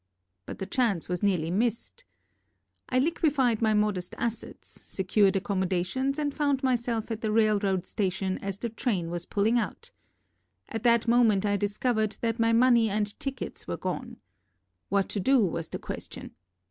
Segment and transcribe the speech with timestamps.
[0.47, 2.05] But the chance was nearly mist.
[2.89, 8.39] I liquefied my modest assets, secured accom modations and found myself at the railroad station
[8.39, 9.91] as the train was pulling out.
[10.69, 14.17] At that moment I discovered that my money and tickets were gone.
[14.89, 16.31] What to do was the question.